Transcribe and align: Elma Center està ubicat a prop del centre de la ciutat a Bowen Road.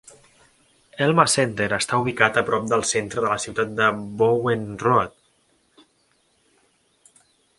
Elma 1.07 1.25
Center 1.33 1.67
està 1.77 1.99
ubicat 2.03 2.39
a 2.41 2.43
prop 2.47 2.65
del 2.71 2.85
centre 2.93 3.23
de 3.25 3.29
la 3.33 3.37
ciutat 3.45 3.83
a 3.87 3.91
Bowen 4.21 4.65
Road. 4.87 5.85